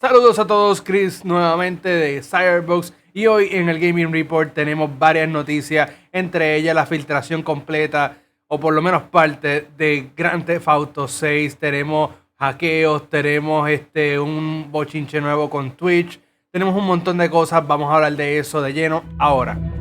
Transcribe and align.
Saludos 0.00 0.38
a 0.38 0.46
todos, 0.46 0.80
Chris 0.80 1.26
nuevamente 1.26 1.90
de 1.90 2.22
Cyberbox. 2.22 2.94
Y 3.12 3.26
hoy 3.26 3.48
en 3.52 3.68
el 3.68 3.78
Gaming 3.78 4.10
Report 4.10 4.54
tenemos 4.54 4.98
varias 4.98 5.28
noticias, 5.28 5.92
entre 6.10 6.56
ellas 6.56 6.74
la 6.74 6.86
filtración 6.86 7.42
completa 7.42 8.16
o 8.46 8.58
por 8.58 8.72
lo 8.72 8.80
menos 8.80 9.02
parte 9.02 9.68
de 9.76 10.10
Grand 10.16 10.46
Theft 10.46 10.68
Auto 10.68 11.06
6, 11.06 11.58
tenemos 11.58 12.12
hackeos, 12.38 13.10
tenemos 13.10 13.68
este 13.68 14.18
un 14.18 14.72
bochinche 14.72 15.20
nuevo 15.20 15.50
con 15.50 15.72
Twitch, 15.72 16.18
tenemos 16.50 16.74
un 16.74 16.86
montón 16.86 17.18
de 17.18 17.28
cosas, 17.28 17.66
vamos 17.68 17.92
a 17.92 17.96
hablar 17.96 18.16
de 18.16 18.38
eso 18.38 18.62
de 18.62 18.72
lleno 18.72 19.04
ahora. 19.18 19.79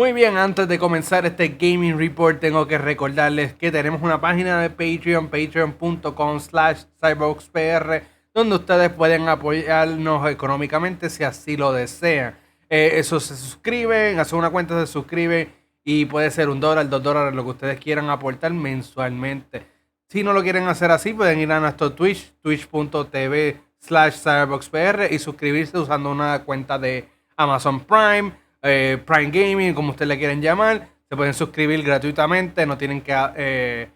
Muy 0.00 0.14
bien, 0.14 0.38
antes 0.38 0.66
de 0.66 0.78
comenzar 0.78 1.26
este 1.26 1.58
Gaming 1.60 1.98
Report 1.98 2.40
tengo 2.40 2.66
que 2.66 2.78
recordarles 2.78 3.52
que 3.52 3.70
tenemos 3.70 4.00
una 4.00 4.18
página 4.18 4.58
de 4.58 4.70
Patreon, 4.70 5.28
patreon.com 5.28 6.40
slash 6.40 6.84
cyberboxpr, 6.98 8.02
donde 8.32 8.54
ustedes 8.54 8.88
pueden 8.88 9.28
apoyarnos 9.28 10.26
económicamente 10.30 11.10
si 11.10 11.22
así 11.22 11.58
lo 11.58 11.74
desean. 11.74 12.34
Eh, 12.70 12.92
eso 12.94 13.20
se 13.20 13.36
suscriben, 13.36 14.18
hacen 14.18 14.38
una 14.38 14.48
cuenta, 14.48 14.80
se 14.80 14.90
suscriben 14.90 15.52
y 15.84 16.06
puede 16.06 16.30
ser 16.30 16.48
un 16.48 16.60
dólar, 16.60 16.88
dos 16.88 17.02
dólares, 17.02 17.34
lo 17.34 17.44
que 17.44 17.50
ustedes 17.50 17.78
quieran 17.78 18.08
aportar 18.08 18.54
mensualmente. 18.54 19.66
Si 20.08 20.22
no 20.22 20.32
lo 20.32 20.42
quieren 20.42 20.66
hacer 20.66 20.90
así, 20.92 21.12
pueden 21.12 21.40
ir 21.40 21.52
a 21.52 21.60
nuestro 21.60 21.92
Twitch, 21.92 22.32
twitch.tv 22.40 23.60
slash 23.80 24.14
cyberboxpr 24.14 25.08
y 25.10 25.18
suscribirse 25.18 25.78
usando 25.78 26.10
una 26.10 26.42
cuenta 26.44 26.78
de 26.78 27.06
Amazon 27.36 27.80
Prime 27.80 28.32
eh, 28.62 28.98
Prime 29.04 29.30
Gaming, 29.30 29.74
como 29.74 29.90
ustedes 29.90 30.08
le 30.08 30.18
quieren 30.18 30.40
llamar. 30.40 30.88
Se 31.08 31.16
pueden 31.16 31.34
suscribir 31.34 31.82
gratuitamente, 31.82 32.66
no 32.66 32.78
tienen 32.78 33.00
que 33.00 33.14
eh, 33.36 33.88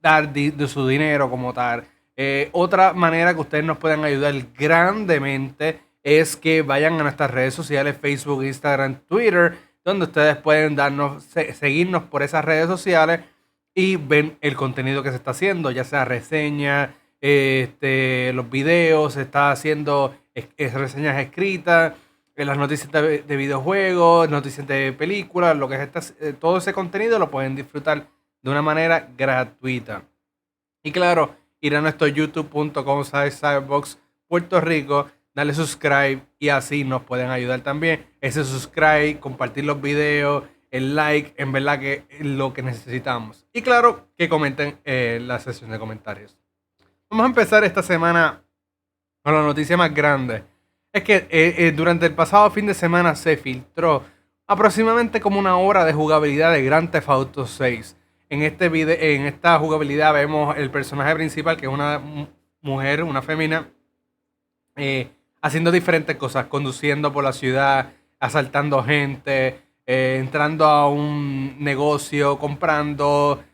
dar 0.00 0.32
de 0.32 0.68
su 0.68 0.86
dinero 0.86 1.28
como 1.28 1.52
tal. 1.52 1.84
Eh, 2.16 2.48
otra 2.52 2.94
manera 2.94 3.34
que 3.34 3.40
ustedes 3.40 3.64
nos 3.64 3.76
pueden 3.76 4.02
ayudar 4.04 4.34
grandemente 4.56 5.80
es 6.02 6.36
que 6.36 6.62
vayan 6.62 6.98
a 6.98 7.02
nuestras 7.02 7.30
redes 7.30 7.52
sociales, 7.52 7.98
Facebook, 8.00 8.42
Instagram, 8.42 9.00
Twitter, 9.06 9.56
donde 9.84 10.06
ustedes 10.06 10.36
pueden 10.36 10.76
darnos, 10.76 11.24
seguirnos 11.24 12.04
por 12.04 12.22
esas 12.22 12.44
redes 12.44 12.68
sociales 12.68 13.20
y 13.74 13.96
ven 13.96 14.38
el 14.40 14.56
contenido 14.56 15.02
que 15.02 15.10
se 15.10 15.16
está 15.16 15.32
haciendo, 15.32 15.70
ya 15.70 15.84
sea 15.84 16.06
reseña, 16.06 16.94
este, 17.20 18.32
los 18.32 18.48
videos, 18.48 19.14
se 19.14 19.22
está 19.22 19.50
haciendo 19.50 20.14
reseñas 20.58 21.18
escritas, 21.18 21.92
las 22.44 22.58
noticias 22.58 22.92
de, 22.92 23.36
videojuegos, 23.36 24.28
noticias 24.28 24.66
de 24.66 24.92
películas, 24.92 25.56
lo 25.56 25.68
que 25.68 25.82
es 25.82 26.14
eh, 26.20 26.34
todo 26.34 26.58
ese 26.58 26.74
contenido 26.74 27.18
lo 27.18 27.30
pueden 27.30 27.56
disfrutar 27.56 28.08
de 28.42 28.50
una 28.50 28.60
manera 28.60 29.08
gratuita. 29.16 30.02
Y 30.82 30.92
claro, 30.92 31.34
ir 31.60 31.74
a 31.74 31.80
nuestro 31.80 32.06
youtube.com 32.06 33.04
cyberbox 33.04 33.98
Puerto 34.28 34.60
Rico, 34.60 35.08
darle 35.34 35.54
subscribe 35.54 36.20
y 36.38 36.50
así 36.50 36.84
nos 36.84 37.02
pueden 37.02 37.30
ayudar 37.30 37.60
también. 37.60 38.06
Ese 38.20 38.44
subscribe, 38.44 39.18
compartir 39.18 39.64
los 39.64 39.80
videos, 39.80 40.44
el 40.70 40.94
like, 40.94 41.34
en 41.38 41.52
verdad 41.52 41.80
que 41.80 42.04
es 42.10 42.26
lo 42.26 42.52
que 42.52 42.62
necesitamos. 42.62 43.46
Y 43.52 43.62
claro, 43.62 44.08
que 44.18 44.28
comenten 44.28 44.78
en 44.84 45.26
la 45.26 45.38
sesión 45.38 45.70
de 45.70 45.78
comentarios. 45.78 46.36
Vamos 47.08 47.24
a 47.24 47.28
empezar 47.28 47.64
esta 47.64 47.82
semana 47.82 48.42
con 49.22 49.32
la 49.32 49.42
noticia 49.42 49.76
más 49.76 49.94
grande 49.94 50.44
es 50.96 51.04
que 51.04 51.16
eh, 51.28 51.54
eh, 51.58 51.72
durante 51.76 52.06
el 52.06 52.14
pasado 52.14 52.50
fin 52.50 52.64
de 52.64 52.72
semana 52.72 53.14
se 53.14 53.36
filtró 53.36 54.02
aproximadamente 54.46 55.20
como 55.20 55.38
una 55.38 55.58
hora 55.58 55.84
de 55.84 55.92
jugabilidad 55.92 56.52
de 56.52 56.62
Grand 56.62 56.90
Theft 56.90 57.08
Auto 57.10 57.46
6. 57.46 57.96
En, 58.30 58.42
este 58.42 58.70
video, 58.70 58.96
en 58.98 59.26
esta 59.26 59.58
jugabilidad 59.58 60.14
vemos 60.14 60.56
el 60.56 60.70
personaje 60.70 61.14
principal, 61.14 61.58
que 61.58 61.66
es 61.66 61.72
una 61.72 62.00
mujer, 62.62 63.02
una 63.02 63.20
femina, 63.20 63.68
eh, 64.74 65.10
haciendo 65.42 65.70
diferentes 65.70 66.16
cosas, 66.16 66.46
conduciendo 66.46 67.12
por 67.12 67.24
la 67.24 67.34
ciudad, 67.34 67.92
asaltando 68.18 68.82
gente, 68.82 69.60
entrando 69.84 70.64
a 70.64 70.88
un 70.88 71.56
negocio, 71.62 72.38
comprando, 72.38 73.44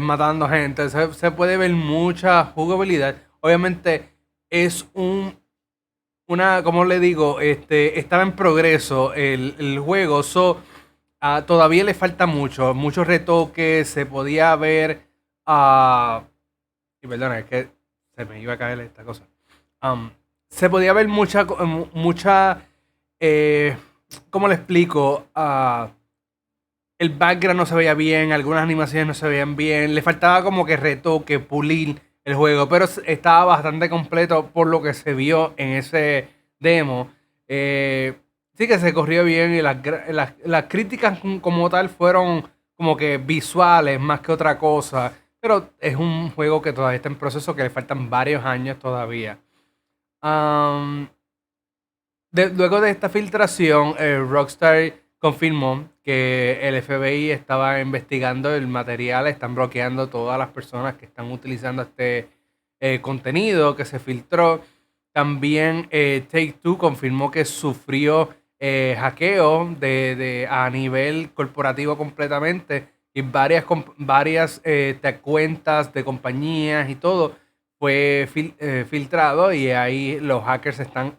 matando 0.00 0.48
gente. 0.48 0.88
se 0.90 1.30
puede 1.30 1.56
ver 1.56 1.72
mucha 1.72 2.44
jugabilidad. 2.44 3.16
Obviamente 3.40 4.10
es 4.50 4.86
un 4.92 5.39
una, 6.30 6.62
como 6.62 6.84
le 6.84 7.00
digo, 7.00 7.40
este, 7.40 7.98
estaba 7.98 8.22
en 8.22 8.36
progreso 8.36 9.12
el, 9.14 9.80
juego, 9.80 10.22
so, 10.22 10.60
ah, 11.20 11.42
todavía 11.44 11.82
le 11.82 11.92
falta 11.92 12.26
mucho, 12.26 12.72
muchos 12.72 13.04
retoques, 13.04 13.88
se 13.88 14.06
podía 14.06 14.54
ver, 14.54 15.08
uh, 15.48 16.22
perdona, 17.00 17.40
es 17.40 17.46
que 17.46 17.68
se 18.16 18.24
me 18.26 18.40
iba 18.40 18.52
a 18.52 18.58
caer 18.58 18.78
esta 18.78 19.02
cosa, 19.02 19.26
um, 19.82 20.10
se 20.48 20.70
podía 20.70 20.92
ver 20.92 21.08
mucha, 21.08 21.44
mucha, 21.94 22.62
eh, 23.18 23.76
¿cómo 24.30 24.46
le 24.46 24.54
explico? 24.54 25.26
Uh, 25.34 25.88
el 27.00 27.10
background 27.10 27.58
no 27.58 27.66
se 27.66 27.74
veía 27.74 27.94
bien, 27.94 28.30
algunas 28.30 28.62
animaciones 28.62 29.08
no 29.08 29.14
se 29.14 29.26
veían 29.26 29.56
bien, 29.56 29.96
le 29.96 30.02
faltaba 30.02 30.44
como 30.44 30.64
que 30.64 30.76
retoque, 30.76 31.40
pulir 31.40 32.00
el 32.24 32.34
juego, 32.34 32.68
pero 32.68 32.86
estaba 33.06 33.44
bastante 33.44 33.88
completo 33.88 34.46
por 34.46 34.66
lo 34.66 34.82
que 34.82 34.94
se 34.94 35.14
vio 35.14 35.54
en 35.56 35.70
ese 35.70 36.28
demo. 36.58 37.10
Eh, 37.48 38.14
sí 38.54 38.68
que 38.68 38.78
se 38.78 38.92
corrió 38.92 39.24
bien 39.24 39.54
y 39.54 39.62
las, 39.62 39.78
las, 40.44 40.64
críticas 40.64 41.18
como 41.40 41.70
tal 41.70 41.88
fueron 41.88 42.48
como 42.76 42.96
que 42.96 43.18
visuales 43.18 43.98
más 43.98 44.20
que 44.20 44.32
otra 44.32 44.58
cosa, 44.58 45.12
pero 45.40 45.70
es 45.80 45.96
un 45.96 46.30
juego 46.30 46.62
que 46.62 46.72
todavía 46.72 46.96
está 46.96 47.08
en 47.08 47.16
proceso, 47.16 47.56
que 47.56 47.62
le 47.62 47.70
faltan 47.70 48.08
varios 48.10 48.44
años 48.44 48.78
todavía. 48.78 49.38
luego 52.32 52.80
de 52.80 52.90
esta 52.90 53.08
filtración, 53.08 53.94
eh, 53.98 54.18
Rockstar 54.18 54.92
confirmó 55.18 55.88
que 56.02 56.60
el 56.62 56.80
FBI 56.82 57.30
estaba 57.30 57.80
investigando 57.80 58.54
el 58.54 58.66
material, 58.66 59.26
están 59.26 59.54
bloqueando 59.54 60.08
todas 60.08 60.38
las 60.38 60.48
personas 60.48 60.94
que 60.94 61.04
están 61.04 61.30
utilizando 61.30 61.82
este 61.82 62.28
eh, 62.80 63.00
contenido 63.00 63.76
que 63.76 63.84
se 63.84 63.98
filtró. 63.98 64.62
También 65.12 65.88
eh, 65.90 66.24
Take 66.30 66.54
Two 66.62 66.78
confirmó 66.78 67.30
que 67.30 67.44
sufrió 67.44 68.30
eh, 68.58 68.96
hackeo 68.98 69.74
de, 69.78 70.46
a 70.50 70.70
nivel 70.70 71.30
corporativo 71.32 71.98
completamente 71.98 72.88
y 73.12 73.22
varias, 73.22 73.64
varias 73.98 74.62
cuentas 75.20 75.92
de 75.92 76.04
compañías 76.04 76.88
y 76.88 76.94
todo 76.94 77.36
fue 77.78 78.28
filtrado 78.88 79.52
y 79.52 79.70
ahí 79.70 80.20
los 80.20 80.44
hackers 80.44 80.80
están 80.80 81.18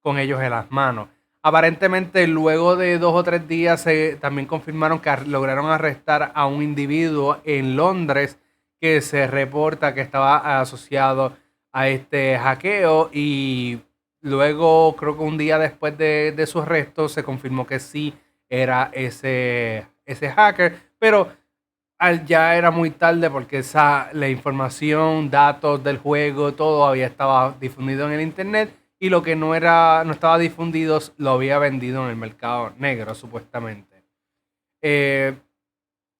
con 0.00 0.18
ellos 0.18 0.40
en 0.42 0.50
las 0.50 0.70
manos. 0.70 1.08
Aparentemente, 1.42 2.26
luego 2.26 2.76
de 2.76 2.98
dos 2.98 3.14
o 3.14 3.22
tres 3.22 3.46
días, 3.46 3.82
se, 3.82 4.16
también 4.16 4.46
confirmaron 4.46 4.98
que 4.98 5.16
lograron 5.26 5.66
arrestar 5.66 6.32
a 6.34 6.46
un 6.46 6.62
individuo 6.62 7.38
en 7.44 7.76
Londres 7.76 8.38
que 8.80 9.00
se 9.00 9.26
reporta 9.26 9.94
que 9.94 10.00
estaba 10.00 10.60
asociado 10.60 11.36
a 11.72 11.88
este 11.88 12.38
hackeo 12.38 13.10
y 13.12 13.80
luego, 14.20 14.96
creo 14.96 15.16
que 15.16 15.22
un 15.22 15.38
día 15.38 15.58
después 15.58 15.96
de, 15.96 16.44
su 16.46 16.60
arresto, 16.60 17.08
se 17.08 17.22
confirmó 17.22 17.66
que 17.66 17.78
sí 17.78 18.14
era 18.48 18.90
ese, 18.92 19.86
ese 20.06 20.30
hacker, 20.30 20.76
pero 20.98 21.28
ya 22.26 22.56
era 22.56 22.70
muy 22.70 22.90
tarde 22.90 23.30
porque 23.30 23.58
esa, 23.58 24.10
la 24.12 24.28
información, 24.28 25.30
datos 25.30 25.82
del 25.84 25.98
juego, 25.98 26.52
todo 26.52 26.84
había 26.86 27.06
estado 27.06 27.54
difundido 27.60 28.06
en 28.06 28.14
el 28.14 28.20
internet 28.22 28.70
y 29.00 29.10
lo 29.10 29.22
que 29.22 29.36
no 29.36 29.54
era 29.54 30.02
no 30.04 30.12
estaba 30.12 30.38
difundido 30.38 31.00
lo 31.18 31.30
había 31.30 31.58
vendido 31.58 32.04
en 32.04 32.10
el 32.10 32.16
mercado 32.16 32.72
negro 32.78 33.14
supuestamente. 33.14 34.02
Eh, 34.82 35.36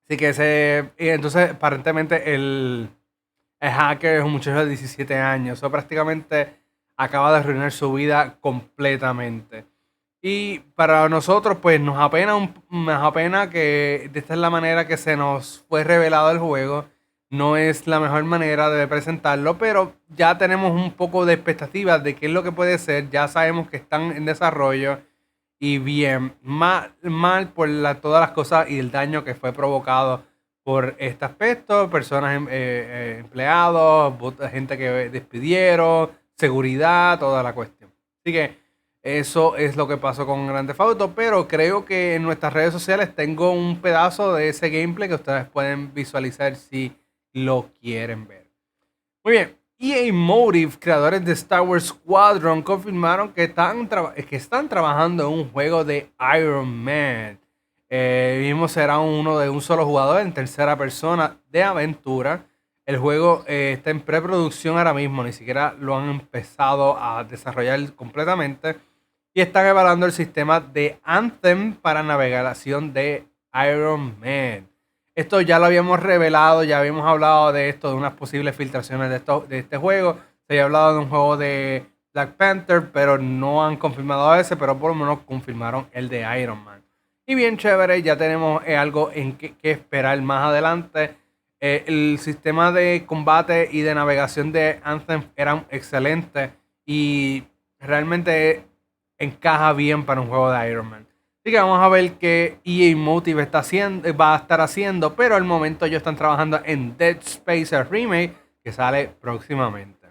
así 0.04 0.16
que 0.16 0.28
ese 0.30 0.92
entonces 0.96 1.52
aparentemente 1.52 2.34
el, 2.34 2.88
hacker 3.60 4.18
es 4.18 4.24
un 4.24 4.32
muchacho 4.32 4.60
de 4.60 4.66
17 4.66 5.14
años. 5.16 5.58
Eso 5.58 5.70
prácticamente 5.70 6.60
acaba 6.96 7.32
de 7.32 7.38
arruinar 7.38 7.72
su 7.72 7.92
vida 7.92 8.36
completamente. 8.40 9.66
Y 10.20 10.60
para 10.74 11.08
nosotros 11.08 11.58
pues 11.60 11.80
nos 11.80 11.98
apena 11.98 12.34
nos 12.70 13.02
apena 13.02 13.50
que 13.50 14.10
esta 14.12 14.34
es 14.34 14.40
la 14.40 14.50
manera 14.50 14.86
que 14.86 14.96
se 14.96 15.16
nos 15.16 15.64
fue 15.68 15.84
revelado 15.84 16.30
el 16.30 16.38
juego 16.38 16.86
no 17.30 17.56
es 17.56 17.86
la 17.86 18.00
mejor 18.00 18.24
manera 18.24 18.70
de 18.70 18.86
presentarlo, 18.86 19.58
pero 19.58 19.94
ya 20.08 20.38
tenemos 20.38 20.72
un 20.72 20.92
poco 20.92 21.26
de 21.26 21.34
expectativas 21.34 22.02
de 22.02 22.14
qué 22.14 22.26
es 22.26 22.32
lo 22.32 22.42
que 22.42 22.52
puede 22.52 22.78
ser. 22.78 23.10
Ya 23.10 23.28
sabemos 23.28 23.68
que 23.68 23.76
están 23.76 24.12
en 24.16 24.24
desarrollo 24.24 25.00
y 25.58 25.78
bien, 25.78 26.34
mal, 26.42 26.94
mal 27.02 27.48
por 27.50 27.68
todas 28.00 28.20
las 28.20 28.30
cosas 28.30 28.70
y 28.70 28.78
el 28.78 28.90
daño 28.90 29.24
que 29.24 29.34
fue 29.34 29.52
provocado 29.52 30.22
por 30.62 30.94
este 30.98 31.24
aspecto, 31.24 31.90
personas 31.90 32.36
em, 32.36 32.44
eh, 32.44 32.48
eh, 32.50 33.16
empleados, 33.20 34.14
gente 34.50 34.76
que 34.78 35.08
despidieron, 35.10 36.10
seguridad, 36.36 37.18
toda 37.18 37.42
la 37.42 37.54
cuestión. 37.54 37.90
Así 38.24 38.32
que 38.32 38.68
Eso 39.02 39.56
es 39.56 39.76
lo 39.76 39.88
que 39.88 39.96
pasó 39.96 40.26
con 40.26 40.46
Grand 40.48 40.68
Theft 40.68 40.80
Auto, 40.80 41.14
pero 41.14 41.48
creo 41.48 41.84
que 41.84 42.16
en 42.16 42.22
nuestras 42.24 42.52
redes 42.52 42.72
sociales 42.72 43.14
tengo 43.14 43.52
un 43.52 43.80
pedazo 43.80 44.34
de 44.34 44.48
ese 44.50 44.70
gameplay 44.70 45.08
que 45.08 45.14
ustedes 45.14 45.46
pueden 45.48 45.94
visualizar 45.94 46.56
si 46.56 46.94
lo 47.32 47.70
quieren 47.80 48.26
ver. 48.26 48.46
Muy 49.24 49.32
bien, 49.32 49.58
EA 49.78 50.12
Motive, 50.12 50.72
creadores 50.78 51.24
de 51.24 51.32
Star 51.32 51.60
Wars 51.62 51.86
Squadron, 51.86 52.62
confirmaron 52.62 53.32
que 53.32 53.44
están, 53.44 53.88
que 53.88 54.36
están 54.36 54.68
trabajando 54.68 55.26
en 55.26 55.32
un 55.40 55.50
juego 55.50 55.84
de 55.84 56.10
Iron 56.36 56.68
Man. 56.82 57.38
Eh, 57.90 58.40
mismo 58.42 58.68
será 58.68 58.98
uno 58.98 59.38
de 59.38 59.48
un 59.48 59.60
solo 59.60 59.86
jugador 59.86 60.20
en 60.20 60.32
tercera 60.32 60.76
persona 60.76 61.38
de 61.50 61.62
aventura. 61.62 62.44
El 62.84 62.98
juego 62.98 63.44
eh, 63.46 63.74
está 63.76 63.90
en 63.90 64.00
preproducción 64.00 64.78
ahora 64.78 64.94
mismo, 64.94 65.22
ni 65.22 65.32
siquiera 65.32 65.74
lo 65.78 65.96
han 65.96 66.10
empezado 66.10 66.98
a 66.98 67.24
desarrollar 67.24 67.94
completamente 67.94 68.76
y 69.34 69.40
están 69.40 69.66
evaluando 69.66 70.06
el 70.06 70.12
sistema 70.12 70.58
de 70.58 70.98
Anthem 71.04 71.74
para 71.74 72.02
navegación 72.02 72.92
de 72.92 73.28
Iron 73.54 74.18
Man. 74.18 74.68
Esto 75.18 75.40
ya 75.40 75.58
lo 75.58 75.64
habíamos 75.64 75.98
revelado, 75.98 76.62
ya 76.62 76.78
habíamos 76.78 77.04
hablado 77.04 77.52
de 77.52 77.68
esto, 77.68 77.88
de 77.88 77.96
unas 77.96 78.12
posibles 78.12 78.54
filtraciones 78.54 79.10
de, 79.10 79.16
esto, 79.16 79.44
de 79.48 79.58
este 79.58 79.76
juego. 79.76 80.16
Se 80.46 80.52
había 80.52 80.66
hablado 80.66 80.92
de 80.92 80.98
un 81.00 81.08
juego 81.08 81.36
de 81.36 81.86
Black 82.14 82.34
Panther, 82.36 82.92
pero 82.92 83.18
no 83.18 83.66
han 83.66 83.78
confirmado 83.78 84.32
ese, 84.36 84.56
pero 84.56 84.78
por 84.78 84.90
lo 84.90 84.94
menos 84.94 85.18
confirmaron 85.26 85.88
el 85.90 86.08
de 86.08 86.24
Iron 86.40 86.62
Man. 86.62 86.84
Y 87.26 87.34
bien 87.34 87.56
chévere, 87.56 88.00
ya 88.00 88.16
tenemos 88.16 88.62
eh, 88.64 88.76
algo 88.76 89.10
en 89.12 89.36
que, 89.36 89.56
esperar 89.60 90.22
más 90.22 90.50
adelante. 90.50 91.16
Eh, 91.58 91.82
el 91.88 92.20
sistema 92.20 92.70
de 92.70 93.02
combate 93.04 93.68
y 93.72 93.80
de 93.80 93.96
navegación 93.96 94.52
de 94.52 94.78
Anthem 94.84 95.24
eran 95.34 95.66
excelentes 95.70 96.52
y 96.86 97.42
realmente 97.80 98.64
encaja 99.18 99.72
bien 99.72 100.04
para 100.04 100.20
un 100.20 100.28
juego 100.28 100.52
de 100.52 100.70
Iron 100.70 100.88
Man. 100.88 101.07
Así 101.48 101.54
que 101.54 101.60
vamos 101.60 101.80
a 101.80 101.88
ver 101.88 102.12
qué 102.18 102.58
EA 102.62 102.94
Motive 102.94 103.42
está 103.42 103.60
haciendo, 103.60 104.14
va 104.14 104.34
a 104.34 104.36
estar 104.36 104.60
haciendo, 104.60 105.14
pero 105.14 105.34
al 105.34 105.44
momento 105.44 105.86
ellos 105.86 105.96
están 105.96 106.14
trabajando 106.14 106.60
en 106.62 106.94
Dead 106.98 107.16
Space 107.24 107.84
Remake 107.84 108.34
que 108.62 108.70
sale 108.70 109.08
próximamente. 109.18 110.08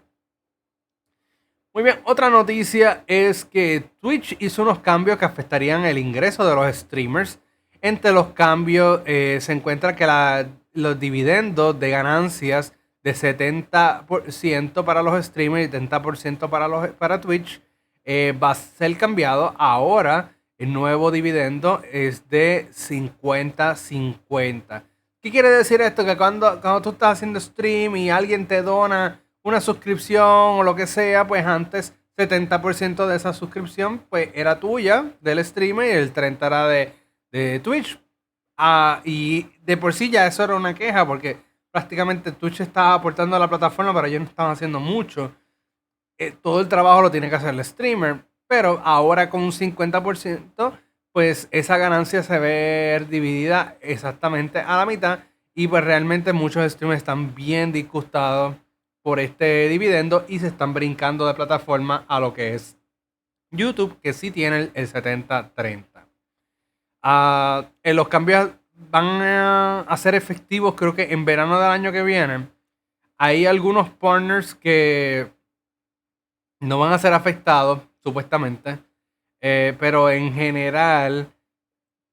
Muy 1.72 1.84
bien, 1.84 2.00
otra 2.02 2.28
noticia 2.28 3.04
es 3.06 3.44
que 3.44 3.84
Twitch 4.00 4.34
hizo 4.40 4.62
unos 4.62 4.80
cambios 4.80 5.16
que 5.16 5.26
afectarían 5.26 5.84
el 5.84 5.98
ingreso 5.98 6.44
de 6.44 6.56
los 6.56 6.74
streamers. 6.74 7.38
Entre 7.80 8.10
los 8.10 8.32
cambios 8.32 9.02
eh, 9.06 9.38
se 9.40 9.52
encuentra 9.52 9.94
que 9.94 10.48
los 10.72 10.98
dividendos 10.98 11.78
de 11.78 11.90
ganancias 11.90 12.74
de 13.04 13.14
70% 13.14 14.84
para 14.84 15.04
los 15.04 15.24
streamers 15.24 15.68
y 15.68 15.70
70% 15.70 16.50
para, 16.50 16.66
los, 16.66 16.88
para 16.94 17.20
Twitch 17.20 17.62
eh, 18.04 18.36
va 18.42 18.50
a 18.50 18.54
ser 18.56 18.98
cambiado. 18.98 19.54
Ahora 19.56 20.32
el 20.58 20.72
nuevo 20.72 21.10
dividendo 21.10 21.82
es 21.90 22.28
de 22.28 22.68
50-50. 22.72 24.84
¿Qué 25.20 25.30
quiere 25.30 25.50
decir 25.50 25.80
esto? 25.80 26.04
Que 26.04 26.16
cuando, 26.16 26.60
cuando 26.60 26.82
tú 26.82 26.90
estás 26.90 27.14
haciendo 27.14 27.40
stream 27.40 27.96
y 27.96 28.10
alguien 28.10 28.46
te 28.46 28.62
dona 28.62 29.20
una 29.42 29.60
suscripción 29.60 30.26
o 30.26 30.62
lo 30.62 30.74
que 30.74 30.86
sea, 30.86 31.26
pues 31.26 31.46
antes 31.46 31.94
70% 32.16 33.06
de 33.06 33.16
esa 33.16 33.32
suscripción 33.32 34.04
pues 34.10 34.30
era 34.34 34.58
tuya 34.58 35.12
del 35.20 35.44
streamer 35.44 35.88
y 35.88 35.92
el 35.92 36.12
30% 36.12 36.46
era 36.46 36.66
de, 36.66 36.94
Twitch. 37.60 38.00
Ah, 38.56 39.00
y 39.04 39.46
de 39.62 39.76
por 39.76 39.94
sí 39.94 40.10
ya 40.10 40.26
eso 40.26 40.42
era 40.42 40.56
una 40.56 40.74
queja 40.74 41.06
porque 41.06 41.36
prácticamente 41.70 42.32
Twitch 42.32 42.60
estaba 42.60 42.94
aportando 42.94 43.36
a 43.36 43.38
la 43.38 43.48
plataforma, 43.48 43.94
pero 43.94 44.08
ellos 44.08 44.22
no 44.22 44.28
estaban 44.28 44.52
haciendo 44.52 44.80
mucho. 44.80 45.30
Eh, 46.16 46.34
todo 46.42 46.60
el 46.60 46.68
trabajo 46.68 47.02
lo 47.02 47.10
tiene 47.10 47.30
que 47.30 47.36
hacer 47.36 47.54
el 47.54 47.64
streamer, 47.64 48.24
pero 48.48 48.80
ahora 48.84 49.30
con 49.30 49.42
un 49.42 49.52
50%, 49.52 50.72
pues 51.12 51.48
esa 51.50 51.76
ganancia 51.76 52.22
se 52.22 52.38
ve 52.38 53.06
dividida 53.08 53.76
exactamente 53.80 54.58
a 54.58 54.78
la 54.78 54.86
mitad 54.86 55.20
y 55.54 55.68
pues 55.68 55.84
realmente 55.84 56.32
muchos 56.32 56.70
streamers 56.72 56.98
están 56.98 57.34
bien 57.34 57.72
disgustados 57.72 58.56
por 59.02 59.20
este 59.20 59.68
dividendo 59.68 60.24
y 60.28 60.38
se 60.38 60.48
están 60.48 60.74
brincando 60.74 61.26
de 61.26 61.34
plataforma 61.34 62.04
a 62.08 62.20
lo 62.20 62.34
que 62.34 62.54
es 62.54 62.76
YouTube, 63.50 63.98
que 64.00 64.12
sí 64.12 64.30
tiene 64.30 64.70
el 64.74 64.88
70-30. 64.88 65.84
Ah, 67.02 67.64
en 67.82 67.96
los 67.96 68.08
cambios 68.08 68.50
van 68.90 69.20
a 69.88 69.96
ser 69.96 70.14
efectivos 70.14 70.74
creo 70.74 70.94
que 70.94 71.12
en 71.12 71.24
verano 71.24 71.58
del 71.58 71.70
año 71.70 71.92
que 71.92 72.02
viene. 72.02 72.48
Hay 73.16 73.46
algunos 73.46 73.90
partners 73.90 74.54
que 74.54 75.28
no 76.60 76.78
van 76.78 76.92
a 76.92 76.98
ser 76.98 77.12
afectados, 77.12 77.80
supuestamente. 78.02 78.78
Eh, 79.40 79.76
pero 79.78 80.10
en 80.10 80.32
general, 80.32 81.32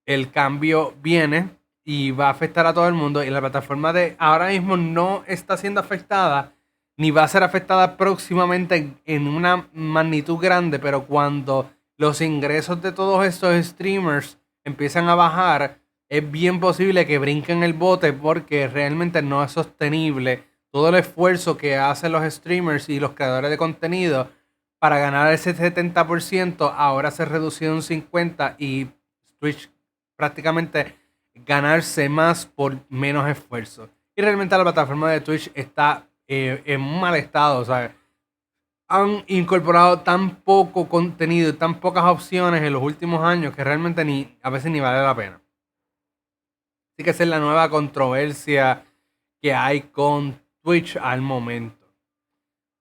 el 0.05 0.31
cambio 0.31 0.93
viene 1.01 1.49
y 1.83 2.11
va 2.11 2.27
a 2.27 2.31
afectar 2.31 2.65
a 2.65 2.73
todo 2.73 2.87
el 2.87 2.93
mundo. 2.93 3.23
Y 3.23 3.29
la 3.29 3.41
plataforma 3.41 3.93
de 3.93 4.15
ahora 4.19 4.47
mismo 4.47 4.77
no 4.77 5.23
está 5.27 5.57
siendo 5.57 5.79
afectada, 5.79 6.53
ni 6.97 7.11
va 7.11 7.23
a 7.23 7.27
ser 7.27 7.43
afectada 7.43 7.97
próximamente 7.97 8.93
en, 9.05 9.27
una 9.27 9.67
magnitud 9.73 10.37
grande. 10.37 10.79
Pero 10.79 11.05
cuando 11.05 11.71
los 11.97 12.21
ingresos 12.21 12.81
de 12.81 12.91
todos 12.91 13.25
estos 13.25 13.65
streamers 13.65 14.38
empiezan 14.63 15.07
a 15.09 15.15
bajar, 15.15 15.79
es 16.09 16.29
bien 16.31 16.59
posible 16.59 17.05
que 17.05 17.17
brinquen 17.17 17.63
el 17.63 17.73
bote 17.73 18.13
porque 18.13 18.67
realmente 18.67 19.21
no 19.21 19.43
es 19.43 19.51
sostenible 19.51 20.43
todo 20.71 20.89
el 20.89 20.95
esfuerzo 20.95 21.57
que 21.57 21.77
hacen 21.77 22.11
los 22.11 22.33
streamers 22.33 22.89
y 22.89 22.99
los 22.99 23.11
creadores 23.11 23.49
de 23.49 23.57
contenido 23.57 24.29
para 24.80 25.00
ganar 25.00 25.31
ese 25.33 25.56
70%, 25.56 26.74
ahora 26.75 27.12
se 27.12 27.25
redució 27.25 27.72
un 27.72 27.81
50% 27.81 28.56
y 28.57 28.88
Twitch 29.39 29.69
prácticamente 30.16 30.95
ganarse 31.33 32.07
más 32.10 32.45
por 32.45 32.77
menos 32.89 33.27
esfuerzo. 33.27 33.89
Y 34.16 34.22
realmente 34.22 34.57
la 34.57 34.63
plataforma 34.63 35.12
de 35.12 35.22
Twitch 35.22 35.51
está 35.54 36.07
eh, 36.27 36.62
en 36.66 36.81
mal 36.81 37.16
estado. 37.16 37.60
O 37.60 37.66
sea, 37.66 37.94
han 38.88 39.24
incorporado 39.27 40.00
tan 40.00 40.38
poco 40.38 40.88
contenido 40.88 41.50
y 41.50 41.54
tan 41.54 41.80
pocas 41.80 42.06
opciones 42.06 42.62
en 42.62 42.74
los 42.74 42.81
últimos 42.81 43.24
años 43.24 43.56
que 43.56 43.63
realmente 43.63 44.06
ni 44.06 44.38
a 44.42 44.50
veces 44.50 44.72
ni 44.72 44.80
vale 44.80 45.01
la 45.01 45.16
pena. 45.16 45.42
Así 46.94 47.04
que 47.04 47.10
esa 47.10 47.24
es 47.24 47.30
la 47.30 47.39
nueva 47.39 47.69
controversia 47.69 48.86
que 49.42 49.54
hay 49.54 49.81
con 49.81 50.39
Twitch 50.63 50.98
al 50.98 51.22
momento. 51.22 51.75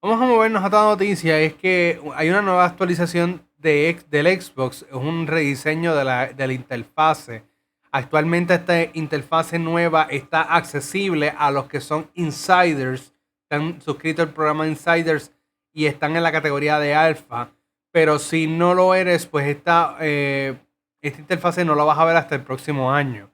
Vamos 0.05 0.21
a 0.21 0.27
movernos 0.27 0.63
a 0.63 0.67
otra 0.67 0.83
noticia. 0.83 1.41
Es 1.41 1.55
que 1.55 1.99
hay 2.15 2.29
una 2.29 2.43
nueva 2.43 2.67
actualización 2.67 3.49
de, 3.57 3.97
del 4.11 4.39
Xbox. 4.39 4.83
Es 4.83 4.93
un 4.93 5.27
rediseño 5.27 5.95
de 5.97 6.05
la, 6.05 6.27
de 6.27 6.47
la 6.47 6.53
interfase. 6.53 7.43
Actualmente 7.91 8.53
esta 8.53 8.83
interfase 8.93 9.59
nueva 9.59 10.07
está 10.11 10.43
accesible 10.43 11.33
a 11.39 11.51
los 11.51 11.69
que 11.69 11.81
son 11.81 12.11
insiders. 12.13 13.15
Están 13.45 13.81
suscritos 13.81 14.27
al 14.27 14.35
programa 14.35 14.69
Insiders 14.69 15.33
y 15.73 15.87
están 15.87 16.15
en 16.17 16.23
la 16.23 16.33
categoría 16.33 16.79
de 16.79 16.95
alfa. 16.95 17.49
Pero 17.91 18.19
si 18.19 18.47
no 18.47 18.75
lo 18.75 18.95
eres, 18.95 19.25
pues 19.25 19.47
esta, 19.47 19.97
eh, 20.01 20.55
esta 21.01 21.19
interfase 21.19 21.65
no 21.65 21.75
la 21.75 21.85
vas 21.85 21.99
a 21.99 22.05
ver 22.05 22.17
hasta 22.17 22.35
el 22.35 22.43
próximo 22.43 22.93
año. 22.93 23.31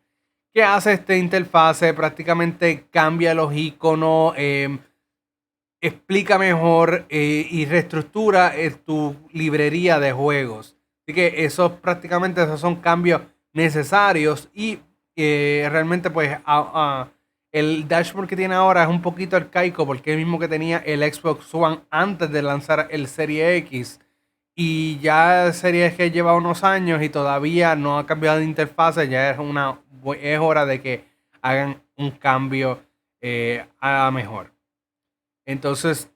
¿Qué 0.54 0.62
hace 0.62 0.92
esta 0.92 1.16
interfase? 1.16 1.92
Prácticamente 1.94 2.86
cambia 2.92 3.34
los 3.34 3.52
iconos. 3.52 4.34
Eh, 4.36 4.78
explica 5.80 6.38
mejor 6.38 7.06
eh, 7.08 7.46
y 7.50 7.64
reestructura 7.64 8.56
eh, 8.56 8.70
tu 8.70 9.16
librería 9.32 9.98
de 9.98 10.12
juegos. 10.12 10.76
Así 11.02 11.14
que 11.14 11.44
esos 11.44 11.72
prácticamente 11.72 12.42
esos 12.42 12.60
son 12.60 12.76
cambios 12.76 13.22
necesarios 13.52 14.50
y 14.52 14.78
eh, 15.16 15.68
realmente 15.70 16.10
pues 16.10 16.38
el 17.52 17.88
dashboard 17.88 18.28
que 18.28 18.36
tiene 18.36 18.54
ahora 18.54 18.84
es 18.84 18.88
un 18.88 19.02
poquito 19.02 19.36
arcaico 19.36 19.86
porque 19.86 20.10
es 20.10 20.14
el 20.14 20.22
mismo 20.24 20.38
que 20.38 20.48
tenía 20.48 20.78
el 20.78 21.00
Xbox 21.02 21.52
One 21.52 21.80
antes 21.90 22.30
de 22.30 22.42
lanzar 22.42 22.88
el 22.90 23.08
Serie 23.08 23.56
X 23.56 24.00
y 24.54 24.98
ya 25.00 25.52
Serie 25.52 25.86
X 25.86 26.12
lleva 26.12 26.36
unos 26.36 26.62
años 26.62 27.02
y 27.02 27.08
todavía 27.08 27.74
no 27.74 27.98
ha 27.98 28.06
cambiado 28.06 28.38
de 28.38 28.44
interfase, 28.44 29.08
ya 29.08 29.30
es, 29.30 29.38
una, 29.38 29.80
es 30.20 30.38
hora 30.38 30.66
de 30.66 30.80
que 30.80 31.04
hagan 31.40 31.82
un 31.96 32.10
cambio 32.12 32.80
a 33.80 34.10
mejor. 34.12 34.59
Entonces, 35.50 36.08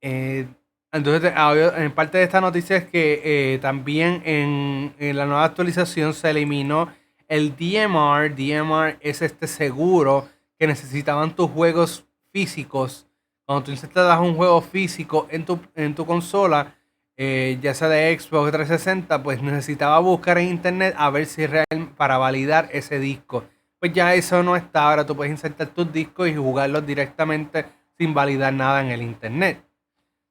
eh, 0.00 0.46
entonces 0.92 1.32
en 1.76 1.92
parte 1.92 2.18
de 2.18 2.24
esta 2.24 2.40
noticia 2.40 2.76
es 2.76 2.84
que 2.84 3.20
eh, 3.24 3.58
también 3.58 4.22
en, 4.24 4.94
la 5.16 5.26
nueva 5.26 5.44
actualización 5.44 6.14
se 6.14 6.30
eliminó 6.30 6.88
el 7.26 7.56
DMR. 7.56 8.34
DMR 8.34 8.96
es 9.00 9.22
este 9.22 9.48
seguro 9.48 10.28
que 10.56 10.68
necesitaban 10.68 11.34
tus 11.34 11.50
juegos 11.50 12.04
físicos. 12.32 13.08
Cuando 13.44 13.64
tú 13.64 13.70
insertas 13.72 14.20
un 14.20 14.36
juego 14.36 14.60
físico 14.60 15.26
en 15.30 15.44
tu, 15.44 15.58
en 15.74 15.96
tu 15.96 16.06
consola, 16.06 16.76
eh, 17.16 17.58
ya 17.60 17.74
sea 17.74 17.88
de 17.88 18.16
Xbox 18.16 18.52
360, 18.52 19.20
pues 19.20 19.42
necesitaba 19.42 19.98
buscar 19.98 20.38
en 20.38 20.48
internet 20.48 20.94
a 20.96 21.10
ver 21.10 21.26
si 21.26 21.44
real 21.44 21.66
para 21.96 22.18
validar 22.18 22.68
ese 22.70 23.00
disco. 23.00 23.42
Pues 23.80 23.92
ya 23.92 24.14
eso 24.14 24.44
no 24.44 24.54
está. 24.54 24.88
Ahora 24.88 25.04
tú 25.04 25.16
puedes 25.16 25.32
insertar 25.32 25.66
tus 25.68 25.92
discos 25.92 26.28
y 26.28 26.36
jugarlos 26.36 26.86
directamente 26.86 27.77
sin 27.98 28.14
validar 28.14 28.52
nada 28.54 28.80
en 28.80 28.90
el 28.90 29.02
internet. 29.02 29.62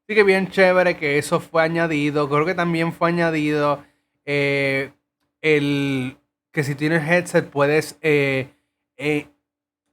Así 0.03 0.15
que 0.15 0.23
bien 0.23 0.47
chévere 0.47 0.95
que 0.95 1.17
eso 1.17 1.41
fue 1.41 1.63
añadido. 1.63 2.29
Creo 2.29 2.45
que 2.45 2.55
también 2.55 2.93
fue 2.93 3.09
añadido 3.09 3.83
eh, 4.25 4.91
el 5.41 6.17
que 6.51 6.63
si 6.63 6.75
tienes 6.75 7.07
headset 7.07 7.49
puedes 7.49 7.97
eh, 8.01 8.49
eh, 8.95 9.27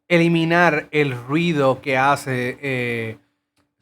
eliminar 0.06 0.88
el 0.92 1.12
ruido 1.12 1.80
que 1.80 1.98
hace 1.98 3.18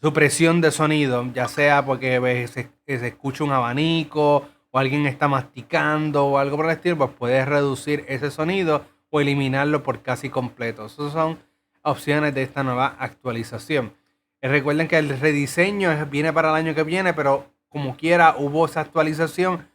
supresión 0.00 0.60
de 0.60 0.70
sonido, 0.70 1.24
ya 1.32 1.48
sea 1.48 1.84
porque 1.84 2.48
se, 2.48 2.70
se, 2.86 3.06
escucha 3.06 3.44
un 3.44 3.52
abanico 3.52 4.48
o 4.70 4.78
alguien 4.78 5.06
está 5.06 5.28
masticando 5.28 6.26
o 6.26 6.38
algo 6.38 6.56
por 6.56 6.66
el 6.66 6.72
estilo, 6.72 6.96
pues 6.96 7.10
puedes 7.16 7.46
reducir 7.46 8.04
ese 8.08 8.30
sonido 8.30 8.84
o 9.10 9.20
eliminarlo 9.20 9.82
por 9.82 10.02
casi 10.02 10.28
completo. 10.28 10.86
Esas 10.86 11.12
son 11.12 11.38
opciones 11.82 12.34
de 12.34 12.42
esta 12.42 12.62
nueva 12.62 12.96
actualización. 12.98 13.94
recuerden 14.40 14.88
que 14.88 14.98
el 14.98 15.18
rediseño 15.20 16.06
viene 16.06 16.32
para 16.32 16.50
el 16.50 16.56
año 16.56 16.74
que 16.74 16.82
viene, 16.82 17.14
pero 17.14 17.52
como 17.68 17.96
quiera 17.96 18.36
hubo 18.38 18.66
esa 18.66 18.80
actualización 18.80 19.68